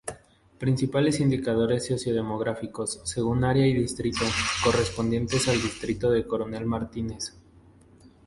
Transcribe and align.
Principales 0.57 1.19
indicadores 1.19 1.85
socio-demográficos, 1.85 3.01
según 3.03 3.43
área 3.43 3.67
y 3.67 3.73
distrito, 3.75 4.21
correspondientes 4.63 5.47
al 5.47 5.61
distrito 5.61 6.09
de 6.09 6.25
Coronel 6.25 6.65
Martínez. 6.65 7.35